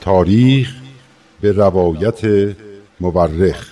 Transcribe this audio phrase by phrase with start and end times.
[0.00, 0.74] تاریخ
[1.40, 2.20] به روایت
[3.00, 3.71] مورخ.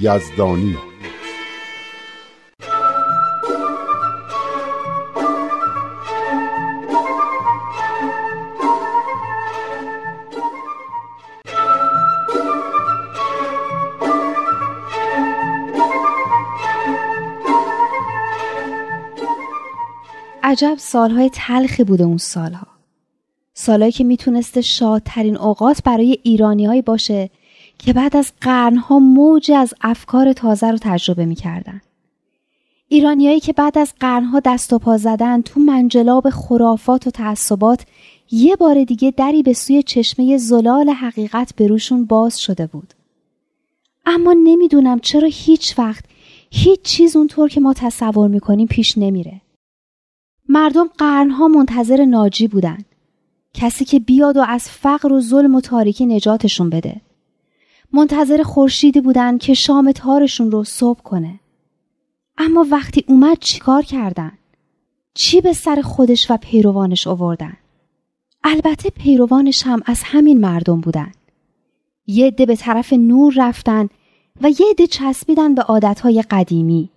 [0.00, 0.76] یزدانی.
[20.42, 22.66] عجب سالهای تلخی بوده اون سالها.
[23.54, 27.30] سالهایی که می‌تونسته شادترین اوقات برای ایرانیهایی باشه
[27.84, 31.80] که بعد از قرنها موج از افکار تازه رو تجربه می‌کردن
[32.88, 37.86] ایرانیایی که بعد از قرنها دست و پا زدن تو منجلاب خرافات و تعصبات
[38.30, 42.94] یه بار دیگه دری به سوی چشمه زلال حقیقت به روشون باز شده بود
[44.06, 46.04] اما نمی‌دونم چرا هیچ وقت
[46.50, 49.40] هیچ چیز اونطور که ما تصور می‌کنیم پیش نمیره
[50.48, 52.78] مردم قرنها منتظر ناجی بودن.
[53.54, 57.00] کسی که بیاد و از فقر و ظلم و تاریکی نجاتشون بده.
[57.92, 61.40] منتظر خورشیدی بودن که شام تارشون رو صبح کنه.
[62.38, 64.32] اما وقتی اومد چیکار کردن؟
[65.14, 67.56] چی به سر خودش و پیروانش آوردن؟
[68.44, 71.12] البته پیروانش هم از همین مردم بودن.
[72.06, 73.88] یه عده به طرف نور رفتن
[74.40, 76.90] و یه عده چسبیدن به عادتهای قدیمی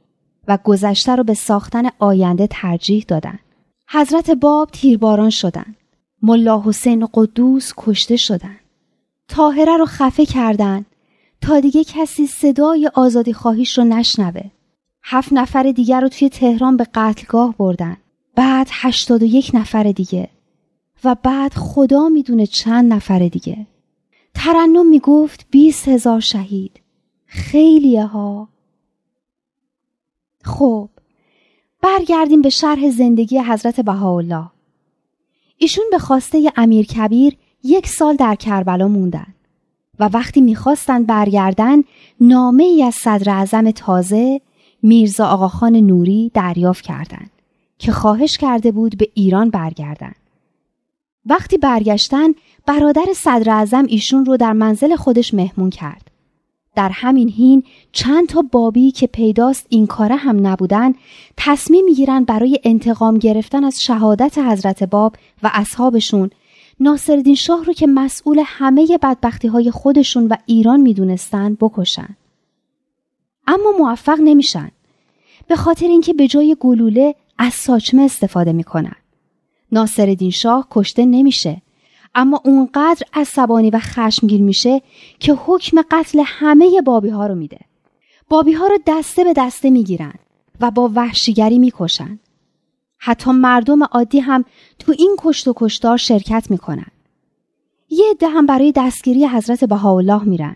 [0.48, 3.40] و گذشته رو به ساختن آینده ترجیح دادن.
[3.90, 5.76] حضرت باب تیرباران شدن.
[6.22, 8.60] ملا حسین قدوس کشته شدن.
[9.28, 10.86] تاهره رو خفه کردن
[11.42, 14.44] تا دیگه کسی صدای آزادی خواهیش رو نشنوه.
[15.04, 17.98] هفت نفر دیگر رو توی تهران به قتلگاه بردن.
[18.36, 20.30] بعد هشتاد و یک نفر دیگه.
[21.04, 23.68] و بعد خدا می‌دونه چند نفر دیگه.
[24.34, 26.82] ترنم می‌گفت بیست هزار شهید.
[27.26, 28.50] خیلیه ها.
[30.44, 30.90] خب
[31.82, 34.46] برگردیم به شرح زندگی حضرت بهاءالله
[35.58, 39.28] ایشون به خواسته امیر کبیر یک سال در کربلا موندن
[40.00, 41.84] و وقتی می‌خواستن برگردن
[42.20, 44.42] نامه ای از صدر اعظم تازه
[44.84, 47.30] میرزا آقاخان نوری دریافت کردند
[47.78, 50.14] که خواهش کرده بود به ایران برگردن.
[51.26, 52.28] وقتی برگشتن
[52.66, 56.12] برادر صدر اعظم ایشون رو در منزل خودش مهمون کرد.
[56.76, 60.94] در همین هین چند تا بابی که پیداست این کاره هم نبودن
[61.38, 66.30] تصمیم می‌گیرن برای انتقام گرفتن از شهادت حضرت باب و اصحابشون
[66.80, 72.18] ناصرالدین شاه رو که مسئول همه بدبختی های خودشون و ایران می‌دونستن بکشن.
[73.48, 74.72] اما موفق نمیشن.
[75.48, 78.96] به خاطر اینکه به جای گلوله از ساچمه استفاده می‌کنن.
[79.72, 81.62] ناصرالدین شاه کشته نمیشه
[82.16, 84.82] اما اونقدر عصبانی و خشمگین میشه
[85.20, 87.60] که حکم قتل همه بابی ها رو میده.
[88.30, 90.14] بابی ها رو دسته به دسته می‌گیرن
[90.62, 92.20] و با وحشیگری می‌کشن.
[93.06, 94.46] حتی مردم عادی هم
[94.80, 96.86] تو این کشت و کشتار شرکت می‌کنن.
[97.90, 100.56] یه عده هم برای دستگیری حضرت بهاءالله میرن.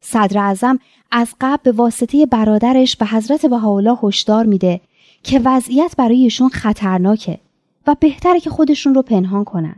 [0.00, 0.78] صدر اعظم
[1.10, 4.80] از قبل به واسطه برادرش به حضرت بهاءالله هشدار میده
[5.22, 7.38] که وضعیت برای ایشون خطرناکه
[7.86, 9.76] و بهتره که خودشون رو پنهان کنن.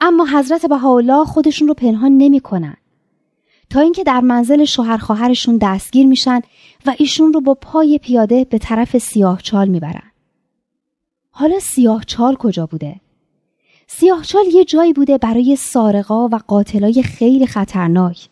[0.00, 2.76] اما حضرت بهاءالله خودشون رو پنهان نمی‌کنن
[3.70, 6.40] تا اینکه در منزل شوهر خواهرشون دستگیر میشن
[6.86, 10.11] و ایشون رو با پای پیاده به طرف سیاهچال می‌برن.
[11.34, 13.00] حالا سیاهچال کجا بوده؟
[13.86, 18.28] سیاهچال یه جایی بوده برای سارقا و قاتلای خیلی خطرناک.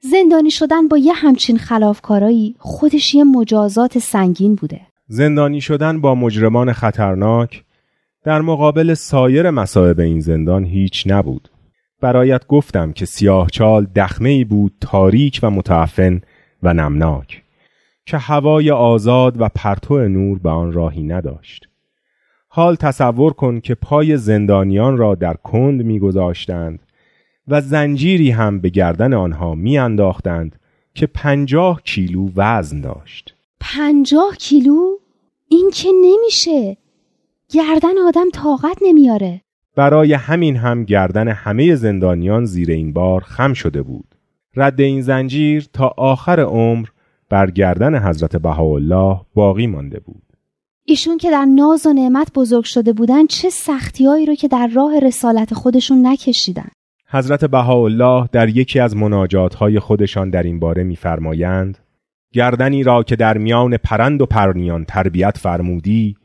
[0.00, 4.80] زندانی شدن با یه همچین خلافکارایی خودش یه مجازات سنگین بوده.
[5.08, 7.64] زندانی شدن با مجرمان خطرناک
[8.24, 11.48] در مقابل سایر مصائب این زندان هیچ نبود.
[12.00, 16.20] برایت گفتم که سیاهچال دخمه ای بود تاریک و متعفن
[16.62, 17.42] و نمناک
[18.06, 21.71] که هوای آزاد و پرتو نور به آن راهی نداشت.
[22.54, 26.78] حال تصور کن که پای زندانیان را در کند میگذاشتند
[27.48, 30.58] و زنجیری هم به گردن آنها میانداختند
[30.94, 33.34] که پنجاه کیلو وزن داشت.
[33.60, 34.96] پنجاه کیلو؟
[35.48, 36.76] این که نمیشه.
[37.48, 39.40] گردن آدم طاقت نمیاره.
[39.76, 44.14] برای همین هم گردن همه زندانیان زیر این بار خم شده بود.
[44.56, 46.88] رد این زنجیر تا آخر عمر
[47.28, 50.31] بر گردن حضرت بهاءالله باقی مانده بود.
[50.84, 54.98] ایشون که در ناز و نعمت بزرگ شده بودن چه سختیایی رو که در راه
[54.98, 56.68] رسالت خودشون نکشیدن.
[57.08, 61.78] حضرت بهاءالله در یکی از مناجاتهای خودشان در این باره می‌فرمایند
[62.32, 66.16] گردنی را که در میان پرند و پرنیان تربیت فرمودی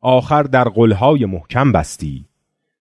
[0.00, 2.24] آخر در قلهای محکم بستی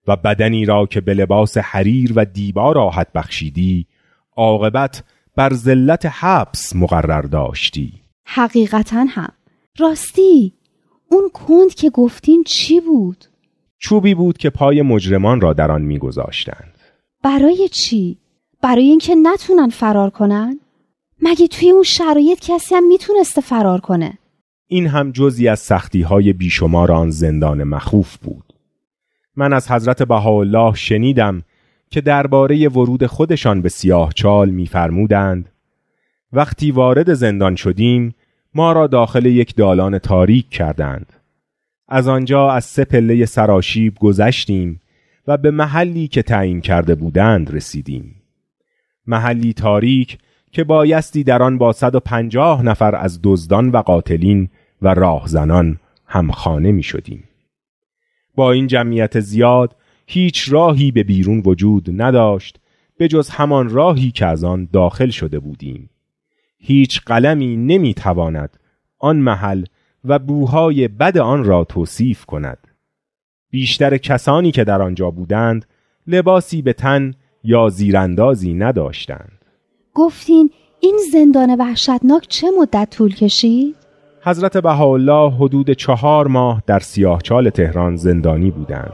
[0.08, 3.88] و بدنی را که به لباس حریر و دیبا راحت بخشیدی
[4.38, 5.04] عاقبت
[5.36, 7.94] بر ذلت حبس مقرر داشتی.
[8.26, 9.34] حقیقتا هم.
[9.80, 10.54] راستی
[11.12, 13.26] اون کند که گفتین چی بود؟
[13.78, 16.74] چوبی بود که پای مجرمان را در آن میگذاشتند
[17.24, 18.18] برای چی؟
[18.62, 20.60] برای اینکه نتونن فرار کنن؟
[21.22, 24.18] مگه توی اون شرایط کسی هم می‌تونسته فرار کنه؟
[24.68, 28.54] این هم جزی از سختی های بیشمار آن زندان مخوف بود
[29.36, 31.44] من از حضرت بهاءالله شنیدم
[31.90, 35.50] که درباره ورود خودشان به سیاه چال میفرمودند
[36.34, 38.16] وقتی وارد زندان شدیم
[38.54, 41.14] ما را داخل یک دالان تاریک کردند
[41.88, 44.82] از آنجا از سه پله سراشیب گذشتیم
[45.28, 48.16] و به محلی که تعیین کرده بودند رسیدیم
[49.08, 50.18] محلی تاریک
[50.52, 54.50] که بایستی در آن با 150 نفر از دزدان و قاتلین
[54.82, 57.24] و راهزنان همخانه می شدیم.
[58.36, 59.76] با این جمعیت زیاد
[60.08, 62.60] هیچ راهی به بیرون وجود نداشت
[62.98, 65.90] به جز همان راهی که از آن داخل شده بودیم.
[66.62, 68.60] هیچ قلمی نمی تواند
[69.00, 69.64] آن محل
[70.06, 72.58] و بوهای بد آن را توصیف کند.
[73.50, 75.66] بیشتر کسانی که در آنجا بودند
[76.08, 77.14] لباسی به تن
[77.44, 79.46] یا زیراندازی نداشتند.
[79.94, 80.50] گفتین
[80.80, 83.76] این زندان وحشتناک چه مدت طول کشید؟
[84.24, 88.94] حضرت بهاءالله حدود چهار ماه در سیاهچال تهران زندانی بودند.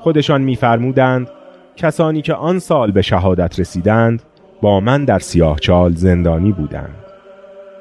[0.00, 1.28] خودشان میفرمودند
[1.76, 4.22] کسانی که آن سال به شهادت رسیدند
[4.62, 6.94] با من در سیاهچال زندانی بودند.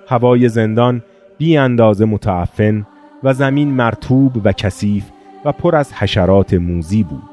[0.08, 1.04] هوای زندان
[1.38, 2.88] بی اندازه متعفن
[3.24, 5.04] و زمین مرتوب و کثیف
[5.46, 7.30] و پر از حشرات موزی بود.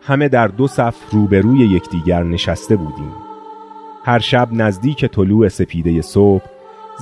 [0.00, 3.12] همه در دو صف روبروی یکدیگر نشسته بودیم.
[4.04, 6.44] هر شب نزدیک طلوع سپیده صبح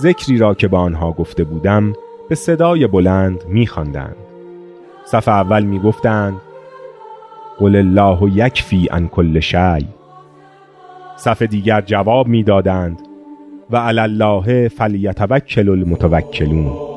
[0.00, 1.92] ذکری را که با آنها گفته بودم
[2.28, 4.16] به صدای بلند میخواندند.
[5.04, 6.40] صف اول می‌گفتند
[7.58, 9.88] قل الله یکفی ان کل شی
[11.24, 12.98] صف دیگر جواب می‌دادند.
[13.70, 16.91] و علی الله فلیتوکل المتوکلون.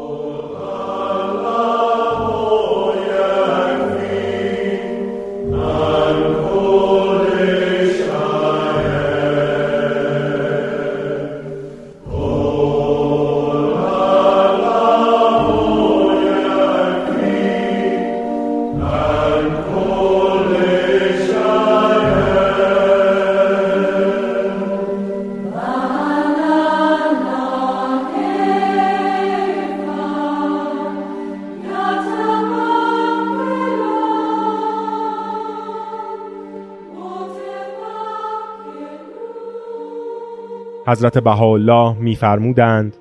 [40.87, 42.98] حضرت بهاءالله میفرمودند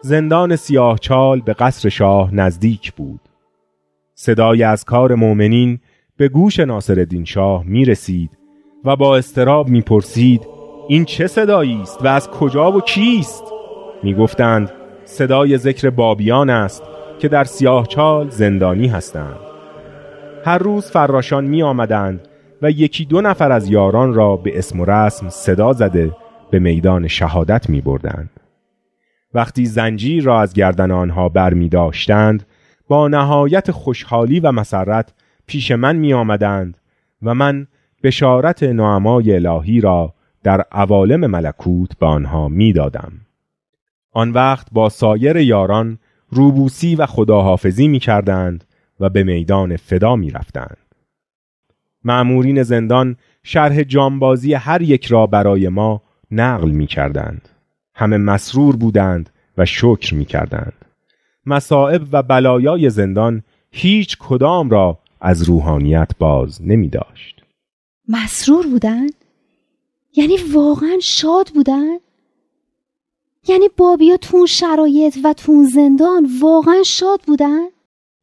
[0.00, 3.20] زندان سیاهچال به قصر شاه نزدیک بود.
[4.14, 5.78] صدای از کار مؤمنین
[6.16, 8.38] به گوش ناصرالدین شاه می رسید
[8.84, 10.46] و با استراب می پرسید
[10.88, 13.44] این چه صدایی است و از کجا و کیست؟
[14.02, 14.70] می گفتند
[15.04, 16.82] صدای ذکر بابیان است
[17.18, 19.36] که در سیاهچال زندانی هستند.
[20.44, 22.28] هر روز فراشان می آمدند
[22.62, 26.12] و یکی دو نفر از یاران را به اسم و رسم صدا زده
[26.50, 28.30] به میدان شهادت می بردند.
[29.34, 32.46] وقتی زنجیر را از گردن آنها بر می داشتند
[32.88, 35.12] با نهایت خوشحالی و مسرت
[35.46, 36.78] پیش من می آمدند
[37.22, 37.66] و من
[38.02, 43.12] بشارت نعمای الهی را در عوالم ملکوت به آنها می دادم.
[44.12, 45.98] آن وقت با سایر یاران
[46.28, 48.64] روبوسی و خداحافظی می کردند
[49.00, 50.76] و به میدان فدا می رفتند.
[52.04, 57.48] معمورین زندان شرح جانبازی هر یک را برای ما نقل می کردند.
[57.94, 60.84] همه مسرور بودند و شکر می کردند.
[61.46, 67.44] مصائب و بلایای زندان هیچ کدام را از روحانیت باز نمی داشت.
[68.08, 69.06] مسرور بودن؟
[70.16, 71.96] یعنی واقعا شاد بودن؟
[73.48, 77.66] یعنی بابیا تو اون شرایط و تو زندان واقعا شاد بودن؟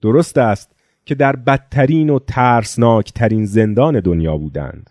[0.01, 0.71] درست است
[1.05, 4.89] که در بدترین و ترسناکترین زندان دنیا بودند.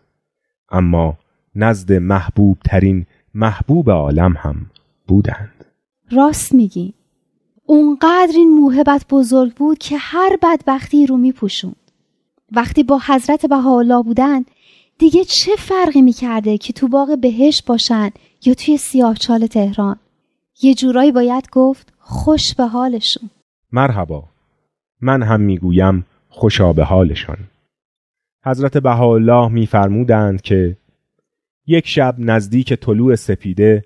[0.71, 1.19] اما
[1.54, 4.66] نزد محبوب ترین محبوب عالم هم
[5.06, 5.64] بودند.
[6.11, 6.94] راست میگی.
[7.66, 11.76] اونقدر این موهبت بزرگ بود که هر بدبختی رو میپوشوند.
[12.52, 14.44] وقتی با حضرت بهاءالله بودن
[14.99, 18.11] دیگه چه فرقی می‌کرده که تو باغ بهشت باشن
[18.44, 19.97] یا توی سیاهچال تهران؟
[20.62, 23.30] یه جورایی باید گفت خوش به حالشون.
[23.73, 24.25] مرحبا.
[25.00, 27.38] من هم می‌گویم خوشا به حالشان.
[28.44, 30.76] حضرت بهاءالله میفرمودند که
[31.66, 33.85] یک شب نزدیک طلوع سپیده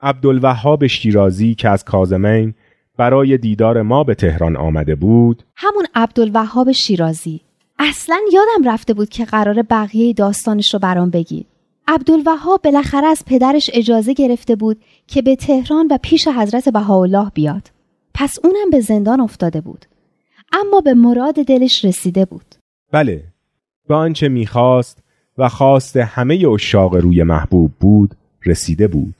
[0.00, 2.54] عبدالوهاب شیرازی که از کازمین
[2.96, 5.42] برای دیدار ما به تهران آمده بود.
[5.56, 7.40] همون عبدالوهاب شیرازی.
[7.78, 11.46] اصلا یادم رفته بود که قرار بقیه داستانش رو برام بگید
[11.88, 17.70] عبدالوهاب بالاخره از پدرش اجازه گرفته بود که به تهران و پیش حضرت بهاءالله بیاد.
[18.14, 19.86] پس اونم به زندان افتاده بود.
[20.52, 22.54] اما به مراد دلش رسیده بود.
[22.92, 23.24] بله
[23.88, 25.02] به آنچه می‌خواست
[25.38, 28.14] و خواست همه اشاق روی محبوب بود
[28.46, 29.14] رسیده بود.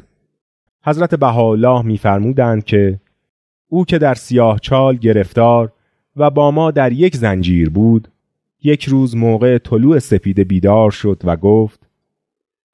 [0.84, 3.00] حضرت بهاءالله میفرمودند که
[3.68, 5.72] او که در سیاه چال گرفتار
[6.16, 8.08] و با ما در یک زنجیر بود
[8.62, 11.80] یک روز موقع طلوع سپیده بیدار شد و گفت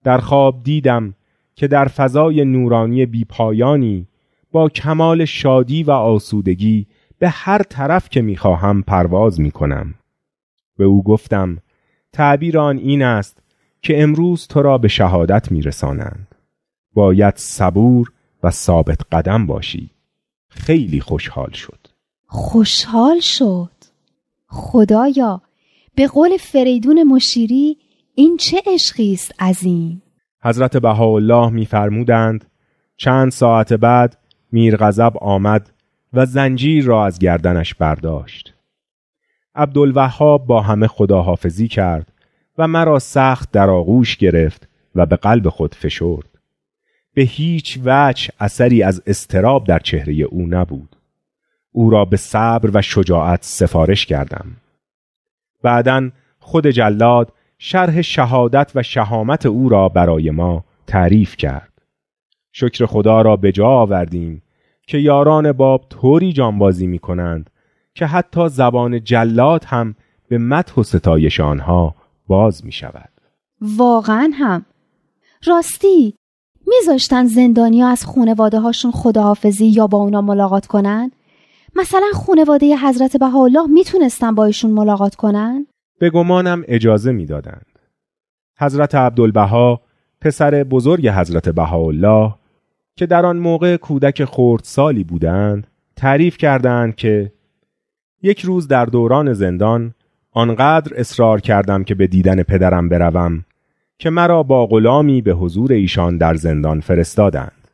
[0.04, 1.14] در خواب دیدم
[1.54, 4.06] که در فضای نورانی بیپایانی
[4.52, 6.86] با کمال شادی و آسودگی
[7.18, 9.94] به هر طرف که می‌خواهم پرواز می‌کنم.
[10.78, 11.58] به او گفتم
[12.12, 13.42] تعبیر آن این است
[13.82, 16.34] که امروز تو را به شهادت میرسانند.
[16.94, 19.90] باید صبور و ثابت قدم باشی.
[20.48, 21.78] خیلی خوشحال شد.
[22.26, 23.70] خوشحال شد.
[24.46, 25.42] خدایا
[25.94, 27.76] به قول فریدون مشیری
[28.14, 30.02] این چه عشقی است عظیم؟
[30.42, 32.44] حضرت بهاءالله میفرمودند
[32.96, 34.18] چند ساعت بعد
[34.52, 35.70] میر غضب آمد
[36.12, 38.54] و زنجیر را از گردنش برداشت.
[39.54, 42.12] عبدالوهاب با همه خداحافظی کرد
[42.58, 46.28] و مرا سخت در آغوش گرفت و به قلب خود فشرد.
[47.14, 50.96] به هیچ وجه اثری از استراب در چهره او نبود.
[51.72, 54.56] او را به صبر و شجاعت سفارش کردم.
[55.62, 61.72] بعدا خود جلاد شرح شهادت و شهامت او را برای ما تعریف کرد.
[62.52, 64.42] شکر خدا را به جا آوردیم
[64.86, 67.50] که یاران باب طوری جانبازی می کنند
[67.94, 69.94] که حتی زبان جلاد هم
[70.28, 71.94] به مدح و ستایش آنها
[72.26, 73.08] باز می شود
[73.60, 74.64] واقعا هم
[75.46, 76.14] راستی
[76.66, 81.10] میذاشتن زندانیا از خونواده هاشون خداحافظی یا با اونا ملاقات کنن؟
[81.76, 85.66] مثلا خونواده حضرت بهاءالله می‌تونستن با ایشون ملاقات کنن؟
[85.98, 87.66] به گمانم اجازه می‌دادند.
[88.58, 89.80] حضرت عبدالبها
[90.20, 92.34] پسر بزرگ حضرت بهاءالله
[92.96, 97.32] که در آن موقع کودک خردسالی بودند تعریف کردند که
[98.22, 99.94] یک روز در دوران زندان
[100.30, 103.44] آنقدر اصرار کردم که به دیدن پدرم بروم
[103.98, 107.68] که مرا با غلامی به حضور ایشان در زندان فرستادند.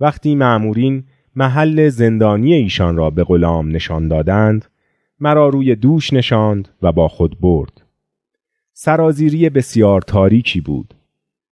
[0.00, 1.04] وقتی معمورین
[1.36, 4.64] محل زندانی ایشان را به غلام نشان دادند
[5.20, 7.82] مرا روی دوش نشاند و با خود برد.
[8.72, 10.94] سرازیری بسیار تاریکی بود.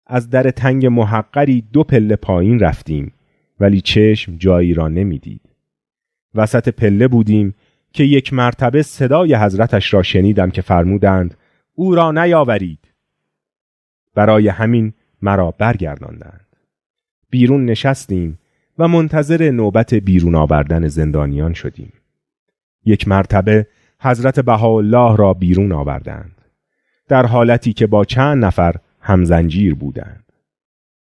[0.08, 3.14] از در تنگ محقری دو پله پایین رفتیم
[3.60, 5.42] ولی چشم جایی را نمی‌دید.
[6.36, 7.56] وسط پله بودیم
[7.94, 11.38] که یک مرتبه صدای حضرتش را شنیدم که فرمودند
[11.74, 12.80] او را نیاورید.
[14.16, 16.48] برای همین مرا برگرداندند.
[17.30, 18.40] بیرون نشستیم
[18.78, 21.94] و منتظر نوبت بیرون آوردن زندانیان شدیم.
[22.86, 23.68] یک مرتبه
[24.00, 26.42] حضرت بهاءالله را بیرون آوردند
[27.08, 30.24] در حالتی که با چند نفر هم زنجیر بودند.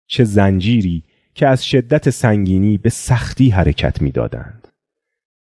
[0.08, 4.61] چه زنجیری که از شدت سنگینی به سختی حرکت می‌دادند.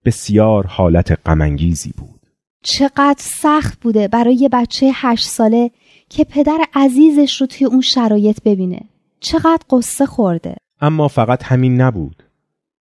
[0.05, 2.21] بسیار حالت غمانگیزی بود.
[2.63, 5.71] چقدر سخت بوده برای یه بچه هشت ساله
[6.09, 8.81] که پدر عزیزش رو توی اون شرایط ببینه.
[9.19, 10.55] چقدر قصه خورده.
[10.81, 12.23] اما فقط همین نبود.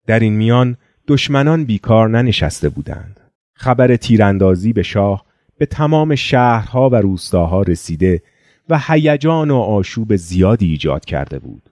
[0.07, 3.19] در این میان دشمنان بیکار ننشسته بودند.
[3.53, 5.25] خبر تیراندازی به شاه
[5.57, 8.21] به تمام شهرها و روستاها رسیده
[8.69, 11.69] و هیجان و آشوب زیادی ایجاد کرده بود.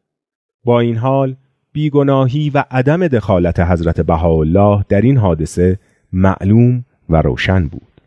[0.63, 1.35] با این حال
[1.77, 5.79] بیگناهی و عدم دخالت حضرت بهاءالله در این حادثه
[6.13, 8.01] معلوم و روشن بود.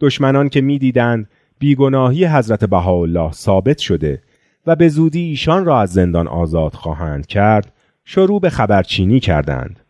[0.00, 4.22] دشمنان که می‌دیدند بیگناهی حضرت بهاءالله ثابت شده
[4.66, 7.72] و به زودی ایشان را از زندان آزاد خواهند کرد
[8.04, 9.80] شروع به خبرچینی کردند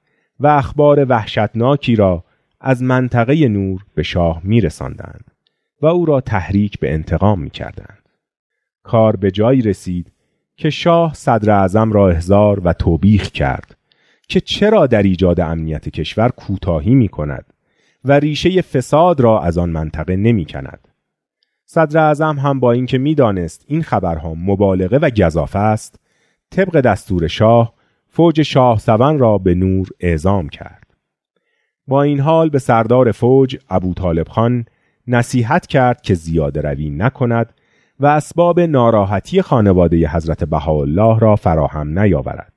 [0.41, 2.25] و اخبار وحشتناکی را
[2.61, 5.25] از منطقه نور به شاه میرساندند
[5.83, 8.03] و او را تحریک به انتقام می‌کردند.
[8.83, 10.13] کار به جایی رسید
[10.59, 13.77] که شاه صدر اعظم را احضار و توبیخ کرد
[14.29, 17.45] که چرا در ایجاد امنیت کشور کوتاهی می کند
[18.05, 20.89] و ریشه فساد را از آن منطقه نمی کند.
[21.67, 26.01] صدر اعظم هم با اینکه می‌دانست این خبرها مبالغه و گذافه است
[26.51, 27.75] طبق دستور شاه
[28.09, 30.87] فوج شاه سون را به نور اعزام کرد
[31.89, 34.65] با این حال به سردار فوج ابو طالب خان
[35.07, 37.55] نصیحت کرد که زیاده روی نکند
[38.01, 42.53] و اسباب ناراحتی خانواده حضرت بهاءالله را فراهم نیاورد.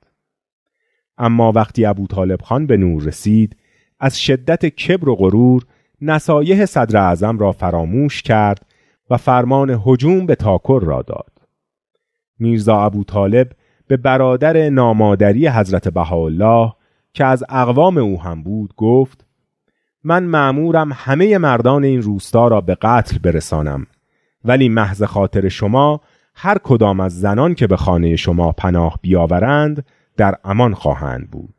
[1.18, 3.56] اما وقتی ابو طالب خان به نور رسید
[4.00, 5.62] از شدت کبر و غرور
[6.00, 8.66] نصایح صدر اعظم را فراموش کرد
[9.10, 11.32] و فرمان هجوم به تاکر را داد.
[12.38, 13.52] میرزا ابو طالب
[13.86, 16.72] به برادر نامادری حضرت بهاءالله
[17.14, 19.26] که از اقوام او هم بود گفت
[20.04, 23.86] من معمورم همه مردان این روستا را به قتل برسانم
[24.44, 26.00] ولی محض خاطر شما
[26.34, 29.84] هر کدام از زنان که به خانه شما پناه بیاورند
[30.16, 31.54] در امان خواهند بود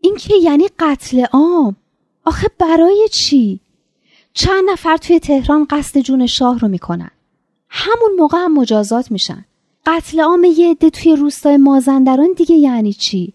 [0.00, 1.76] این که یعنی قتل عام
[2.24, 3.60] آخه برای چی؟
[4.32, 7.10] چند نفر توی تهران قصد جون شاه رو می‌کنن
[7.68, 9.44] همون موقع هم مجازات میشن
[9.86, 13.34] قتل عام یه عده توی روستای مازندران دیگه یعنی چی؟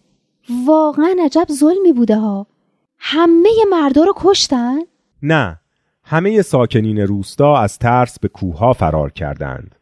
[0.65, 2.47] واقعا عجب ظلمی بوده ها
[2.99, 4.79] همه مردا رو کشتن؟
[5.21, 5.59] نه
[6.07, 9.75] همه ساکنین روستا از ترس به کوها فرار کردند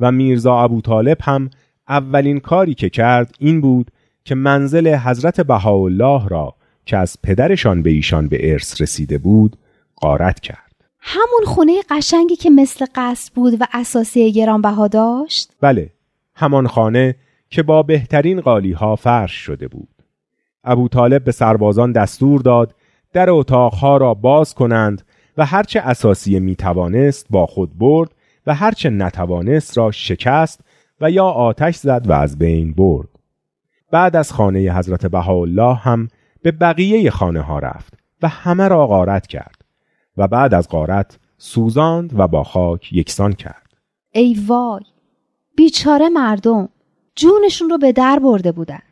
[0.00, 1.50] و میرزا ابو طالب هم
[1.88, 3.90] اولین کاری که کرد این بود
[4.24, 6.54] که منزل حضرت بهاءالله را
[6.86, 9.56] که از پدرشان به ایشان به ارث رسیده بود
[10.00, 15.90] غارت کرد همون خونه قشنگی که مثل قصد بود و اساسی گرانبها داشت؟ بله
[16.34, 17.14] همان خانه
[17.50, 19.88] که با بهترین قالی ها فرش شده بود
[20.64, 22.74] ابو طالب به سربازان دستور داد
[23.12, 25.02] در اتاقها را باز کنند
[25.40, 28.10] و هرچه اساسی می توانست با خود برد
[28.46, 30.60] و هرچه نتوانست را شکست
[31.00, 33.08] و یا آتش زد و از بین برد.
[33.90, 36.08] بعد از خانه حضرت بهاءالله هم
[36.42, 39.64] به بقیه خانه ها رفت و همه را غارت کرد
[40.16, 43.72] و بعد از غارت سوزاند و با خاک یکسان کرد.
[44.12, 44.82] ای وای
[45.56, 46.68] بیچاره مردم
[47.16, 48.82] جونشون رو به در برده بودن.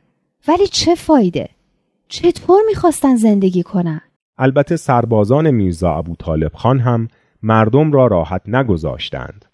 [0.49, 1.49] ولی چه فایده؟
[2.09, 4.01] چطور می‌خواستن زندگی کنن؟
[4.39, 7.09] البته سربازان میرزا ابو طالب خان هم
[7.43, 9.45] مردم را راحت نگذاشتند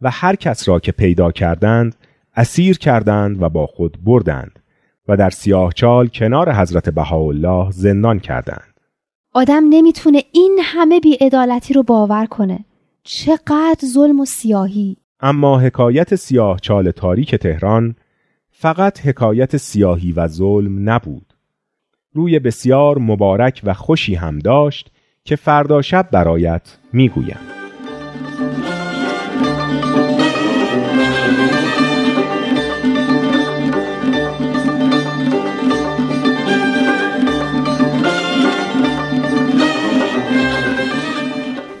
[0.00, 1.96] و هر کس را که پیدا کردند
[2.36, 4.58] اسیر کردند و با خود بردند
[5.08, 8.80] و در سیاهچال کنار حضرت بهاءالله زندان کردند.
[9.32, 12.64] آدم نمی‌تونه این همه بیعدالتی رو باور کنه.
[13.02, 14.96] چقدر ظلم و سیاهی.
[15.20, 17.94] اما حکایت سیاهچال تاریک تهران
[18.50, 21.29] فقط حکایت سیاهی و ظلم نبود.
[22.12, 24.90] روی بسیار مبارک و خوشی هم داشت
[25.24, 27.59] که فردا شب برایت می‌گویم.